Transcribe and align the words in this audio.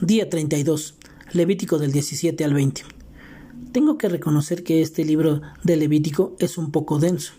Día 0.00 0.28
32. 0.28 0.94
Levítico 1.32 1.78
del 1.78 1.92
17 1.92 2.44
al 2.44 2.54
20. 2.54 2.82
Tengo 3.72 3.98
que 3.98 4.08
reconocer 4.08 4.62
que 4.62 4.80
este 4.80 5.04
libro 5.04 5.42
de 5.64 5.76
Levítico 5.76 6.36
es 6.38 6.58
un 6.58 6.70
poco 6.70 6.98
denso. 6.98 7.32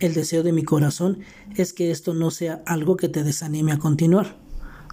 El 0.00 0.14
deseo 0.14 0.42
de 0.42 0.52
mi 0.52 0.62
corazón 0.62 1.20
es 1.56 1.72
que 1.72 1.90
esto 1.90 2.14
no 2.14 2.30
sea 2.30 2.62
algo 2.66 2.96
que 2.96 3.08
te 3.08 3.24
desanime 3.24 3.72
a 3.72 3.78
continuar. 3.78 4.36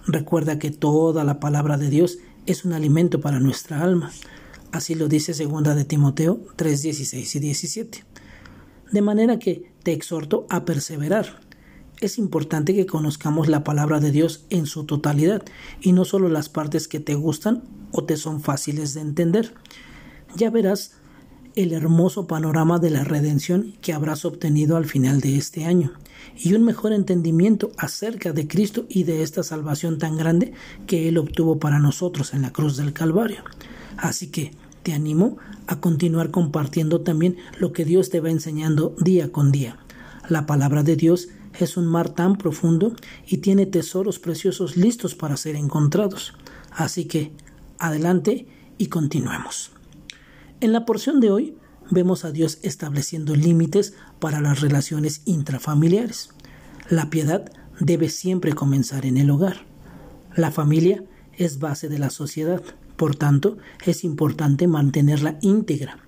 Recuerda 0.06 0.58
que 0.58 0.70
toda 0.70 1.24
la 1.24 1.40
palabra 1.40 1.78
de 1.78 1.90
Dios 1.90 2.18
es 2.46 2.64
un 2.64 2.72
alimento 2.72 3.20
para 3.20 3.40
nuestra 3.40 3.82
alma. 3.82 4.10
Así 4.72 4.94
lo 4.94 5.08
dice 5.08 5.34
segunda 5.34 5.74
de 5.74 5.84
Timoteo 5.84 6.40
3, 6.56 6.82
16 6.82 7.36
y 7.36 7.38
17. 7.40 8.04
De 8.92 9.02
manera 9.02 9.38
que 9.38 9.72
te 9.82 9.92
exhorto 9.92 10.46
a 10.48 10.64
perseverar. 10.64 11.45
Es 12.00 12.18
importante 12.18 12.74
que 12.74 12.84
conozcamos 12.84 13.48
la 13.48 13.64
palabra 13.64 14.00
de 14.00 14.12
Dios 14.12 14.44
en 14.50 14.66
su 14.66 14.84
totalidad 14.84 15.42
y 15.80 15.92
no 15.92 16.04
solo 16.04 16.28
las 16.28 16.50
partes 16.50 16.88
que 16.88 17.00
te 17.00 17.14
gustan 17.14 17.62
o 17.90 18.04
te 18.04 18.18
son 18.18 18.42
fáciles 18.42 18.92
de 18.92 19.00
entender. 19.00 19.54
Ya 20.36 20.50
verás 20.50 20.92
el 21.54 21.72
hermoso 21.72 22.26
panorama 22.26 22.78
de 22.78 22.90
la 22.90 23.02
redención 23.02 23.74
que 23.80 23.94
habrás 23.94 24.26
obtenido 24.26 24.76
al 24.76 24.84
final 24.84 25.22
de 25.22 25.38
este 25.38 25.64
año 25.64 25.94
y 26.36 26.52
un 26.52 26.64
mejor 26.64 26.92
entendimiento 26.92 27.72
acerca 27.78 28.34
de 28.34 28.46
Cristo 28.46 28.84
y 28.90 29.04
de 29.04 29.22
esta 29.22 29.42
salvación 29.42 29.98
tan 29.98 30.18
grande 30.18 30.52
que 30.86 31.08
Él 31.08 31.16
obtuvo 31.16 31.58
para 31.58 31.78
nosotros 31.78 32.34
en 32.34 32.42
la 32.42 32.52
cruz 32.52 32.76
del 32.76 32.92
Calvario. 32.92 33.42
Así 33.96 34.26
que 34.26 34.50
te 34.82 34.92
animo 34.92 35.38
a 35.66 35.80
continuar 35.80 36.30
compartiendo 36.30 37.00
también 37.00 37.38
lo 37.58 37.72
que 37.72 37.86
Dios 37.86 38.10
te 38.10 38.20
va 38.20 38.30
enseñando 38.30 38.94
día 38.98 39.32
con 39.32 39.50
día. 39.50 39.78
La 40.28 40.44
palabra 40.44 40.82
de 40.82 40.96
Dios 40.96 41.28
es 41.58 41.76
un 41.76 41.86
mar 41.86 42.10
tan 42.10 42.36
profundo 42.36 42.94
y 43.26 43.38
tiene 43.38 43.66
tesoros 43.66 44.18
preciosos 44.18 44.76
listos 44.76 45.14
para 45.14 45.36
ser 45.36 45.56
encontrados. 45.56 46.34
Así 46.70 47.06
que 47.06 47.32
adelante 47.78 48.46
y 48.78 48.86
continuemos. 48.86 49.70
En 50.60 50.72
la 50.72 50.86
porción 50.86 51.20
de 51.20 51.30
hoy 51.30 51.56
vemos 51.90 52.24
a 52.24 52.32
Dios 52.32 52.58
estableciendo 52.62 53.36
límites 53.36 53.94
para 54.18 54.40
las 54.40 54.60
relaciones 54.60 55.22
intrafamiliares. 55.24 56.30
La 56.88 57.10
piedad 57.10 57.50
debe 57.80 58.08
siempre 58.08 58.54
comenzar 58.54 59.06
en 59.06 59.16
el 59.16 59.30
hogar. 59.30 59.66
La 60.34 60.50
familia 60.50 61.04
es 61.34 61.58
base 61.58 61.88
de 61.88 61.98
la 61.98 62.10
sociedad. 62.10 62.62
Por 62.96 63.16
tanto, 63.16 63.58
es 63.84 64.04
importante 64.04 64.66
mantenerla 64.66 65.38
íntegra. 65.42 65.98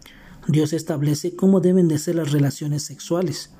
Dios 0.46 0.72
establece 0.72 1.36
cómo 1.36 1.60
deben 1.60 1.88
de 1.88 1.98
ser 1.98 2.14
las 2.14 2.32
relaciones 2.32 2.82
sexuales. 2.82 3.50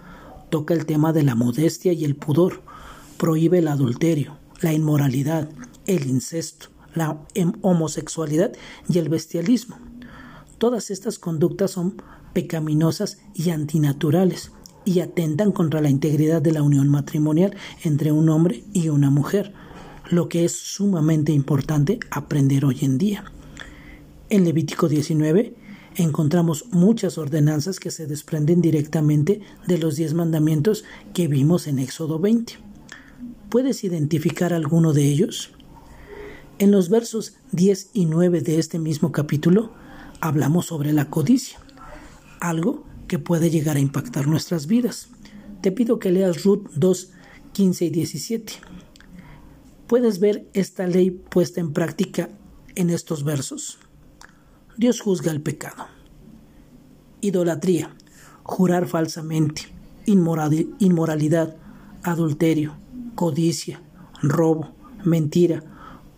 Toca 0.51 0.75
el 0.75 0.87
tema 0.87 1.13
de 1.13 1.23
la 1.23 1.35
modestia 1.35 1.93
y 1.93 2.05
el 2.05 2.17
pudor. 2.17 2.63
Prohíbe 3.17 3.59
el 3.59 3.69
adulterio, 3.69 4.39
la 4.61 4.73
inmoralidad, 4.73 5.49
el 5.87 6.07
incesto, 6.07 6.69
la 6.95 7.19
homosexualidad 7.63 8.53
y 8.89 8.99
el 8.99 9.09
bestialismo. 9.09 9.79
Todas 10.59 10.91
estas 10.91 11.19
conductas 11.19 11.73
son 11.73 12.03
pecaminosas 12.33 13.19
y 13.35 13.51
antinaturales 13.51 14.53
y 14.85 15.01
atentan 15.01 15.53
contra 15.53 15.81
la 15.81 15.91
integridad 15.91 16.41
de 16.41 16.53
la 16.53 16.63
unión 16.63 16.89
matrimonial 16.89 17.57
entre 17.85 18.13
un 18.13 18.29
hombre 18.29 18.65
y 18.73 18.89
una 18.89 19.11
mujer 19.11 19.53
lo 20.11 20.29
que 20.29 20.45
es 20.45 20.53
sumamente 20.53 21.33
importante 21.33 22.01
aprender 22.11 22.65
hoy 22.65 22.79
en 22.83 22.99
día. 22.99 23.25
En 24.31 24.45
Levítico 24.45 24.89
19 24.89 25.55
encontramos 26.03 26.67
muchas 26.71 27.19
ordenanzas 27.19 27.81
que 27.81 27.91
se 27.91 28.07
desprenden 28.07 28.61
directamente 28.61 29.41
de 29.67 29.79
los 29.79 29.97
diez 29.97 30.15
mandamientos 30.15 30.85
que 31.13 31.29
vimos 31.29 31.67
en 31.67 31.79
Éxodo 31.79 32.19
20. 32.19 32.55
¿Puedes 33.49 33.85
identificar 33.85 34.53
alguno 34.53 34.93
de 34.93 35.05
ellos? 35.05 35.53
En 36.59 36.71
los 36.71 36.89
versos 36.89 37.35
10 37.53 37.91
y 37.93 38.07
9 38.07 38.41
de 38.41 38.59
este 38.59 38.79
mismo 38.79 39.13
capítulo 39.13 39.73
hablamos 40.21 40.67
sobre 40.67 40.93
la 40.93 41.11
codicia, 41.11 41.59
algo 42.41 42.85
que 43.07 43.19
puede 43.19 43.51
llegar 43.51 43.77
a 43.77 43.81
impactar 43.81 44.27
nuestras 44.27 44.67
vidas. 44.67 45.09
Te 45.61 45.73
pido 45.73 45.99
que 45.99 46.11
leas 46.11 46.45
Ruth 46.45 46.69
2, 46.75 47.11
15 47.53 47.85
y 47.85 47.91
17 47.91 48.53
¿Puedes 49.89 50.21
ver 50.21 50.47
esta 50.53 50.87
ley 50.87 51.11
puesta 51.11 51.63
en 51.63 51.73
práctica 51.73 52.29
en 52.75 52.91
estos 52.91 53.25
versos? 53.25 53.79
Dios 54.77 55.01
juzga 55.01 55.33
el 55.33 55.41
pecado. 55.41 55.87
Idolatría, 57.21 57.91
jurar 58.43 58.87
falsamente, 58.87 59.63
inmoralidad, 60.07 61.57
adulterio, 62.03 62.75
codicia, 63.15 63.81
robo, 64.23 64.71
mentira, 65.05 65.63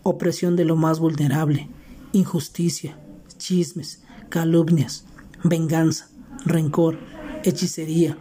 opresión 0.03 0.55
de 0.55 0.65
lo 0.65 0.75
más 0.75 0.99
vulnerable, 0.99 1.69
injusticia, 2.13 2.97
chismes, 3.37 4.03
calumnias, 4.29 5.05
venganza, 5.43 6.09
rencor, 6.45 6.99
hechicería, 7.43 8.17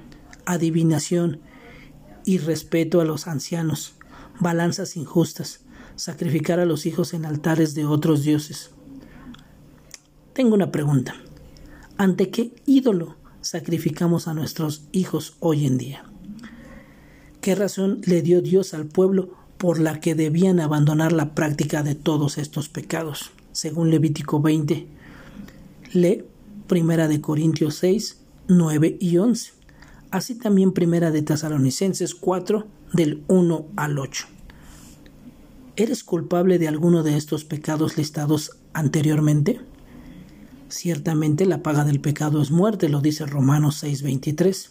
adivinación, 0.46 1.40
irrespeto 2.24 3.00
a 3.00 3.04
los 3.04 3.26
ancianos, 3.26 3.94
balanzas 4.40 4.96
injustas, 4.96 5.60
sacrificar 5.96 6.60
a 6.60 6.64
los 6.64 6.86
hijos 6.86 7.14
en 7.14 7.26
altares 7.26 7.74
de 7.74 7.84
otros 7.84 8.24
dioses. 8.24 8.70
Tengo 10.32 10.54
una 10.54 10.72
pregunta. 10.72 11.14
¿Ante 12.00 12.30
qué 12.30 12.54
ídolo 12.64 13.16
sacrificamos 13.42 14.26
a 14.26 14.32
nuestros 14.32 14.84
hijos 14.90 15.34
hoy 15.38 15.66
en 15.66 15.76
día? 15.76 16.06
¿Qué 17.42 17.54
razón 17.54 18.00
le 18.06 18.22
dio 18.22 18.40
Dios 18.40 18.72
al 18.72 18.86
pueblo 18.86 19.34
por 19.58 19.78
la 19.78 20.00
que 20.00 20.14
debían 20.14 20.60
abandonar 20.60 21.12
la 21.12 21.34
práctica 21.34 21.82
de 21.82 21.94
todos 21.94 22.38
estos 22.38 22.70
pecados? 22.70 23.32
Según 23.52 23.90
Levítico 23.90 24.40
20, 24.40 24.86
lee 25.92 26.24
Primera 26.68 27.06
de 27.06 27.20
Corintios 27.20 27.74
6, 27.74 28.16
9 28.48 28.96
y 28.98 29.18
11. 29.18 29.52
Así 30.10 30.36
también 30.36 30.72
Primera 30.72 31.10
de 31.10 31.20
Tesalonicenses 31.20 32.14
4, 32.14 32.66
del 32.94 33.24
1 33.28 33.66
al 33.76 33.98
8. 33.98 34.26
¿Eres 35.76 36.02
culpable 36.02 36.58
de 36.58 36.66
alguno 36.66 37.02
de 37.02 37.18
estos 37.18 37.44
pecados 37.44 37.98
listados 37.98 38.52
anteriormente? 38.72 39.60
Ciertamente 40.70 41.46
la 41.46 41.62
paga 41.62 41.84
del 41.84 42.00
pecado 42.00 42.40
es 42.40 42.52
muerte, 42.52 42.88
lo 42.88 43.00
dice 43.00 43.26
Romanos 43.26 43.82
6:23. 43.82 44.70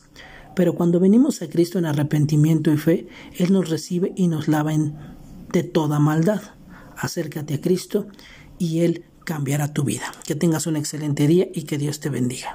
Pero 0.56 0.74
cuando 0.74 1.00
venimos 1.00 1.42
a 1.42 1.50
Cristo 1.50 1.78
en 1.78 1.86
arrepentimiento 1.86 2.72
y 2.72 2.78
fe, 2.78 3.08
Él 3.38 3.52
nos 3.52 3.70
recibe 3.70 4.14
y 4.16 4.28
nos 4.28 4.48
lava 4.48 4.72
de 5.52 5.64
toda 5.64 6.00
maldad. 6.00 6.42
Acércate 6.98 7.56
a 7.56 7.62
Cristo 7.62 8.08
y 8.58 8.80
Él 8.80 9.06
cambiará 9.26 9.74
tu 9.74 9.84
vida. 9.84 10.12
Que 10.26 10.36
tengas 10.36 10.68
un 10.68 10.78
excelente 10.78 11.28
día 11.28 11.48
y 11.54 11.64
que 11.64 11.78
Dios 11.78 12.00
te 12.00 12.10
bendiga. 12.10 12.48